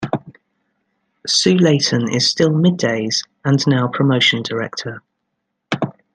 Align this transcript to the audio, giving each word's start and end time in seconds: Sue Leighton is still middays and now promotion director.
Sue 1.27 1.55
Leighton 1.59 2.09
is 2.09 2.27
still 2.27 2.49
middays 2.49 3.23
and 3.45 3.63
now 3.67 3.87
promotion 3.87 4.41
director. 4.41 5.03